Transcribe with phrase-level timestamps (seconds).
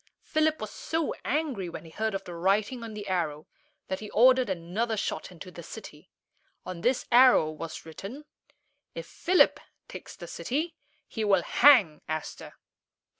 [0.23, 3.45] Philip was so angry when he heard of the writing on the arrow,
[3.87, 6.09] that he ordered another shot into the city.
[6.65, 8.25] On this arrow was written,
[8.95, 10.73] "If Philip takes the city,
[11.07, 12.55] he will hang Aster."